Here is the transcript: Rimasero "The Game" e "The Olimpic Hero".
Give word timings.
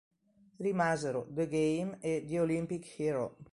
Rimasero 0.57 1.27
"The 1.29 1.45
Game" 1.47 1.99
e 2.01 2.25
"The 2.25 2.39
Olimpic 2.39 2.83
Hero". 2.99 3.35